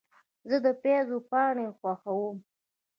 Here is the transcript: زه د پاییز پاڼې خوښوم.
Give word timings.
زه 0.49 0.57
د 0.65 0.67
پاییز 0.81 1.09
پاڼې 1.29 1.65
خوښوم. 1.79 2.37